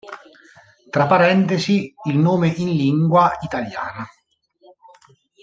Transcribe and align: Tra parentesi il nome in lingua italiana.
Tra 0.89 1.05
parentesi 1.05 1.93
il 2.05 2.17
nome 2.17 2.47
in 2.47 2.71
lingua 2.75 3.37
italiana. 3.41 4.03